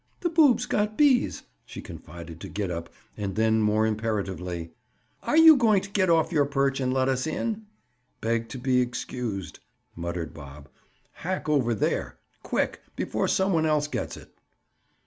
"The 0.21 0.29
boob's 0.31 0.65
got 0.65 0.97
bees," 0.97 1.43
she 1.63 1.79
confided 1.79 2.39
to 2.39 2.49
Gid 2.49 2.71
up, 2.71 2.89
and 3.15 3.35
then 3.35 3.61
more 3.61 3.85
imperatively: 3.85 4.71
"Are 5.21 5.37
you 5.37 5.55
going 5.55 5.83
to 5.83 5.91
get 5.91 6.09
off 6.09 6.31
your 6.31 6.45
perch 6.47 6.79
and 6.79 6.91
let 6.91 7.07
us 7.07 7.27
in?" 7.27 7.67
"Beg 8.19 8.49
to 8.49 8.57
be 8.57 8.81
excused," 8.81 9.59
muttered 9.95 10.33
Bob. 10.33 10.69
"Hack 11.11 11.47
over 11.47 11.75
there! 11.75 12.17
Quick! 12.41 12.81
Before 12.95 13.27
some 13.27 13.53
one 13.53 13.67
else 13.67 13.87
gets 13.87 14.17
it." 14.17 14.33